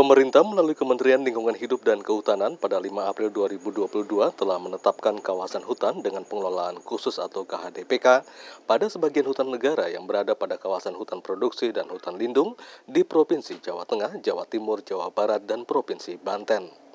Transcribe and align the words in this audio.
Pemerintah 0.00 0.40
melalui 0.40 0.72
Kementerian 0.72 1.20
Lingkungan 1.20 1.52
Hidup 1.52 1.84
dan 1.84 2.00
Kehutanan 2.00 2.56
pada 2.56 2.80
5 2.80 2.88
April 2.88 3.28
2022 3.36 4.32
telah 4.32 4.56
menetapkan 4.56 5.20
kawasan 5.20 5.60
hutan 5.60 6.00
dengan 6.00 6.24
pengelolaan 6.24 6.80
khusus 6.80 7.20
atau 7.20 7.44
KHDPK 7.44 8.24
pada 8.64 8.88
sebagian 8.88 9.28
hutan 9.28 9.52
negara 9.52 9.92
yang 9.92 10.08
berada 10.08 10.32
pada 10.32 10.56
kawasan 10.56 10.96
hutan 10.96 11.20
produksi 11.20 11.68
dan 11.76 11.84
hutan 11.92 12.16
lindung 12.16 12.56
di 12.88 13.04
Provinsi 13.04 13.60
Jawa 13.60 13.84
Tengah, 13.84 14.24
Jawa 14.24 14.48
Timur, 14.48 14.80
Jawa 14.80 15.12
Barat, 15.12 15.44
dan 15.44 15.68
Provinsi 15.68 16.16
Banten. 16.16 16.89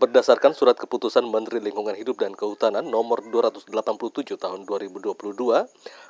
Berdasarkan 0.00 0.56
surat 0.56 0.72
keputusan 0.80 1.20
Menteri 1.28 1.60
Lingkungan 1.60 1.92
Hidup 1.92 2.16
dan 2.24 2.32
Kehutanan 2.32 2.88
nomor 2.88 3.20
287 3.28 4.40
tahun 4.40 4.64
2022, 4.64 5.12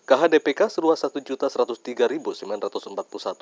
KHDPK 0.07 0.61
seluas 0.71 1.03
1.103.941 1.03 2.15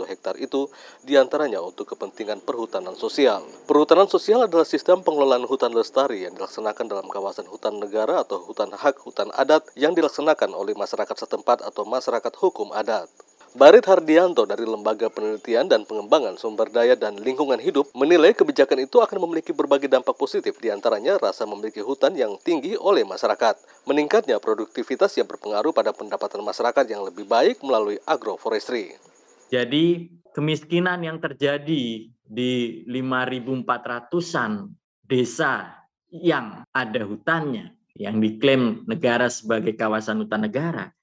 hektar 0.09 0.35
itu 0.41 0.73
di 1.05 1.21
antaranya 1.21 1.61
untuk 1.61 1.93
kepentingan 1.93 2.41
perhutanan 2.41 2.97
sosial. 2.97 3.45
Perhutanan 3.69 4.09
sosial 4.09 4.49
adalah 4.49 4.65
sistem 4.65 5.05
pengelolaan 5.05 5.45
hutan 5.45 5.77
lestari 5.77 6.25
yang 6.25 6.33
dilaksanakan 6.33 6.89
dalam 6.89 7.07
kawasan 7.13 7.45
hutan 7.45 7.77
negara 7.77 8.25
atau 8.25 8.41
hutan 8.41 8.73
hak 8.73 8.97
hutan 9.05 9.29
adat 9.37 9.69
yang 9.77 9.93
dilaksanakan 9.93 10.57
oleh 10.57 10.73
masyarakat 10.73 11.17
setempat 11.21 11.61
atau 11.61 11.85
masyarakat 11.85 12.33
hukum 12.41 12.73
adat. 12.73 13.13
Barit 13.51 13.83
Hardianto 13.83 14.47
dari 14.47 14.63
Lembaga 14.63 15.11
Penelitian 15.11 15.67
dan 15.67 15.83
Pengembangan 15.83 16.39
Sumber 16.39 16.71
Daya 16.71 16.95
dan 16.95 17.19
Lingkungan 17.19 17.59
Hidup 17.59 17.91
menilai 17.99 18.31
kebijakan 18.31 18.87
itu 18.87 19.03
akan 19.03 19.19
memiliki 19.27 19.51
berbagai 19.51 19.91
dampak 19.91 20.15
positif 20.15 20.55
di 20.63 20.71
antaranya 20.71 21.19
rasa 21.19 21.51
memiliki 21.51 21.83
hutan 21.83 22.15
yang 22.15 22.39
tinggi 22.47 22.79
oleh 22.79 23.03
masyarakat, 23.03 23.59
meningkatnya 23.91 24.39
produktivitas 24.39 25.19
yang 25.19 25.27
berpengaruh 25.27 25.75
pada 25.75 25.91
pendapatan 25.91 26.47
masyarakat 26.47 26.85
yang 26.87 27.03
lebih 27.03 27.27
baik 27.27 27.59
melalui 27.67 27.99
agroforestry. 28.07 28.95
Jadi 29.51 30.15
kemiskinan 30.31 31.03
yang 31.03 31.19
terjadi 31.19 32.07
di 32.07 32.53
5.400-an 32.87 34.71
desa 35.11 35.75
yang 36.15 36.63
ada 36.71 37.03
hutannya, 37.03 37.75
yang 37.99 38.23
diklaim 38.23 38.87
negara 38.87 39.27
sebagai 39.27 39.75
kawasan 39.75 40.23
hutan 40.23 40.47
negara, 40.47 40.95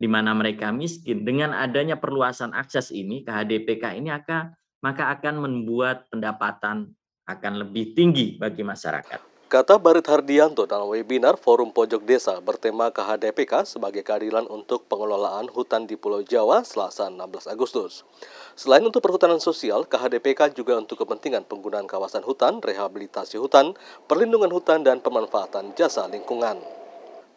di 0.00 0.08
mana 0.08 0.32
mereka 0.32 0.72
miskin 0.72 1.28
dengan 1.28 1.52
adanya 1.52 2.00
perluasan 2.00 2.56
akses 2.56 2.88
ini 2.88 3.20
ke 3.20 3.28
HDPK 3.28 4.00
ini 4.00 4.08
akan 4.08 4.56
maka 4.80 5.12
akan 5.12 5.44
membuat 5.44 6.08
pendapatan 6.08 6.96
akan 7.28 7.52
lebih 7.60 7.92
tinggi 7.92 8.40
bagi 8.40 8.64
masyarakat. 8.64 9.30
Kata 9.50 9.82
Barit 9.82 10.06
Hardianto 10.06 10.62
dalam 10.62 10.86
webinar 10.94 11.34
Forum 11.34 11.74
Pojok 11.74 12.06
Desa 12.06 12.38
bertema 12.38 12.86
KHDPK 12.94 13.66
sebagai 13.66 14.06
keadilan 14.06 14.46
untuk 14.46 14.86
pengelolaan 14.86 15.50
hutan 15.50 15.90
di 15.90 15.98
Pulau 15.98 16.22
Jawa 16.22 16.62
Selasa 16.62 17.10
16 17.10 17.50
Agustus. 17.50 18.06
Selain 18.54 18.78
untuk 18.86 19.02
perhutanan 19.02 19.42
sosial, 19.42 19.90
KHDPK 19.90 20.54
juga 20.54 20.78
untuk 20.78 21.02
kepentingan 21.02 21.50
penggunaan 21.50 21.90
kawasan 21.90 22.22
hutan, 22.22 22.62
rehabilitasi 22.62 23.42
hutan, 23.42 23.74
perlindungan 24.06 24.54
hutan, 24.54 24.86
dan 24.86 25.02
pemanfaatan 25.02 25.74
jasa 25.74 26.06
lingkungan. 26.06 26.79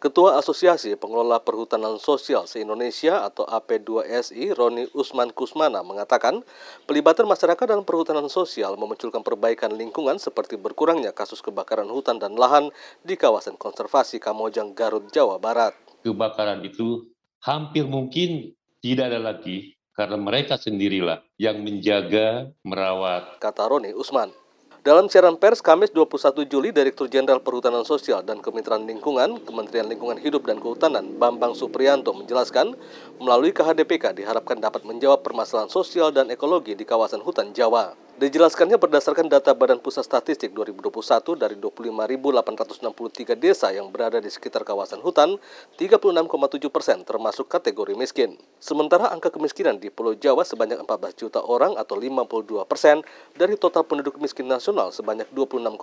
Ketua 0.04 0.36
Asosiasi 0.36 1.00
Pengelola 1.00 1.40
Perhutanan 1.40 1.96
Sosial 1.96 2.44
se-Indonesia 2.44 3.24
atau 3.24 3.48
AP2SI, 3.48 4.52
Roni 4.52 4.84
Usman 4.92 5.32
Kusmana, 5.32 5.80
mengatakan 5.80 6.44
pelibatan 6.84 7.24
masyarakat 7.24 7.64
dalam 7.64 7.88
perhutanan 7.88 8.28
sosial 8.28 8.76
memunculkan 8.76 9.24
perbaikan 9.24 9.72
lingkungan 9.72 10.20
seperti 10.20 10.60
berkurangnya 10.60 11.16
kasus 11.16 11.40
kebakaran 11.40 11.88
hutan 11.88 12.20
dan 12.20 12.36
lahan 12.36 12.68
di 13.00 13.16
kawasan 13.16 13.56
konservasi 13.56 14.20
Kamojang, 14.20 14.76
Garut, 14.76 15.08
Jawa 15.08 15.40
Barat. 15.40 15.72
Kebakaran 16.04 16.60
itu 16.68 17.08
hampir 17.40 17.88
mungkin 17.88 18.52
tidak 18.84 19.08
ada 19.08 19.24
lagi 19.24 19.72
karena 19.96 20.20
mereka 20.20 20.60
sendirilah 20.60 21.24
yang 21.40 21.64
menjaga, 21.64 22.52
merawat. 22.60 23.40
Kata 23.40 23.72
Roni 23.72 23.96
Usman. 23.96 24.43
Dalam 24.84 25.08
siaran 25.08 25.40
pers 25.40 25.64
Kamis 25.64 25.96
21 25.96 26.44
Juli, 26.44 26.68
Direktur 26.68 27.08
Jenderal 27.08 27.40
Perhutanan 27.40 27.88
Sosial 27.88 28.20
dan 28.20 28.44
Kemitraan 28.44 28.84
Lingkungan, 28.84 29.40
Kementerian 29.40 29.88
Lingkungan 29.88 30.20
Hidup 30.20 30.44
dan 30.44 30.60
Kehutanan, 30.60 31.16
Bambang 31.16 31.56
Supriyanto 31.56 32.12
menjelaskan, 32.12 32.76
melalui 33.16 33.56
KHDPK 33.56 34.12
diharapkan 34.12 34.60
dapat 34.60 34.84
menjawab 34.84 35.24
permasalahan 35.24 35.72
sosial 35.72 36.12
dan 36.12 36.28
ekologi 36.28 36.76
di 36.76 36.84
kawasan 36.84 37.24
hutan 37.24 37.56
Jawa. 37.56 37.96
Dijelaskannya 38.14 38.78
berdasarkan 38.78 39.26
data 39.26 39.50
Badan 39.58 39.82
Pusat 39.82 40.06
Statistik 40.06 40.54
2021 40.54 41.34
dari 41.34 41.58
25.863 41.58 43.34
desa 43.34 43.74
yang 43.74 43.90
berada 43.90 44.22
di 44.22 44.30
sekitar 44.30 44.62
kawasan 44.62 45.02
hutan, 45.02 45.34
36,7 45.74 46.30
persen 46.70 47.02
termasuk 47.02 47.50
kategori 47.50 47.98
miskin. 47.98 48.38
Sementara 48.62 49.10
angka 49.10 49.34
kemiskinan 49.34 49.82
di 49.82 49.90
Pulau 49.90 50.14
Jawa 50.14 50.46
sebanyak 50.46 50.86
14 50.86 51.26
juta 51.26 51.42
orang 51.42 51.74
atau 51.74 51.98
52 51.98 52.62
persen 52.70 53.02
dari 53.34 53.58
total 53.58 53.82
penduduk 53.82 54.22
miskin 54.22 54.46
nasional 54.46 54.94
sebanyak 54.94 55.26
26,5 55.34 55.74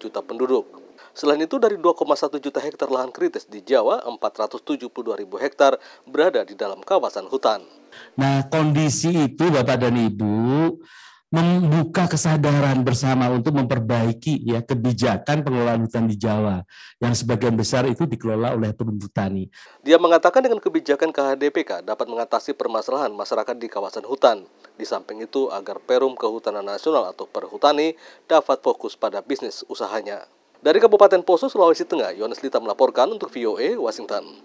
juta 0.00 0.24
penduduk. 0.24 0.64
Selain 1.12 1.44
itu, 1.44 1.60
dari 1.60 1.76
2,1 1.76 2.40
juta 2.40 2.64
hektar 2.64 2.88
lahan 2.88 3.12
kritis 3.12 3.44
di 3.44 3.60
Jawa, 3.60 4.00
472 4.08 4.88
ribu 5.20 5.36
hektar 5.36 5.76
berada 6.08 6.48
di 6.48 6.56
dalam 6.56 6.80
kawasan 6.80 7.28
hutan. 7.28 7.60
Nah, 8.16 8.40
kondisi 8.48 9.12
itu 9.28 9.52
Bapak 9.52 9.84
dan 9.84 10.00
Ibu 10.00 10.32
membuka 11.34 12.06
kesadaran 12.06 12.86
bersama 12.86 13.26
untuk 13.26 13.58
memperbaiki 13.58 14.46
ya 14.46 14.62
kebijakan 14.62 15.42
pengelolaan 15.42 15.82
hutan 15.82 16.06
di 16.06 16.14
Jawa 16.14 16.62
yang 17.02 17.10
sebagian 17.10 17.58
besar 17.58 17.82
itu 17.90 18.06
dikelola 18.06 18.54
oleh 18.54 18.70
perhutani. 18.70 19.50
Dia 19.82 19.98
mengatakan 19.98 20.46
dengan 20.46 20.62
kebijakan 20.62 21.10
KHDPK 21.10 21.82
dapat 21.82 22.06
mengatasi 22.06 22.54
permasalahan 22.54 23.10
masyarakat 23.10 23.58
di 23.58 23.66
kawasan 23.66 24.06
hutan. 24.06 24.46
Di 24.78 24.86
samping 24.86 25.26
itu 25.26 25.50
agar 25.50 25.82
Perum 25.82 26.14
Kehutanan 26.14 26.62
Nasional 26.62 27.10
atau 27.10 27.26
Perhutani 27.26 27.98
dapat 28.30 28.62
fokus 28.62 28.94
pada 28.94 29.18
bisnis 29.18 29.66
usahanya. 29.66 30.30
Dari 30.64 30.80
Kabupaten 30.80 31.20
Poso, 31.20 31.50
Sulawesi 31.50 31.84
Tengah, 31.84 32.16
Yohanes 32.16 32.40
Lita 32.40 32.56
melaporkan 32.56 33.10
untuk 33.10 33.28
VOA 33.28 33.76
Washington. 33.76 34.38